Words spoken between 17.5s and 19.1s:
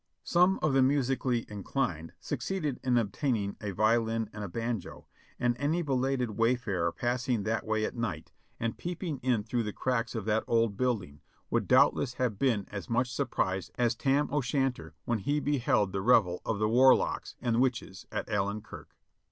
witches at Allen Kirk.